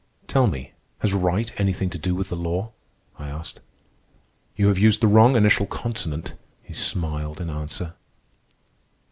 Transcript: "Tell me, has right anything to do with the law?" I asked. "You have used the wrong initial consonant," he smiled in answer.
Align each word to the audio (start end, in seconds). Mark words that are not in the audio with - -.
"Tell 0.27 0.47
me, 0.47 0.71
has 1.01 1.13
right 1.13 1.53
anything 1.59 1.91
to 1.91 1.99
do 1.99 2.15
with 2.15 2.29
the 2.29 2.35
law?" 2.35 2.71
I 3.19 3.29
asked. 3.29 3.59
"You 4.55 4.69
have 4.69 4.79
used 4.79 4.99
the 4.99 5.07
wrong 5.07 5.35
initial 5.35 5.67
consonant," 5.67 6.33
he 6.63 6.73
smiled 6.73 7.39
in 7.39 7.51
answer. 7.51 7.93